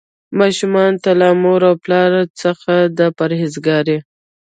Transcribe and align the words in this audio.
ماشومانو 0.39 1.01
ته 1.03 1.11
له 1.19 1.27
مور 1.43 1.61
او 1.69 1.75
پلار 1.83 2.11
څخه 2.41 2.73
د 2.97 2.99
پرهیزګارۍ. 3.17 3.97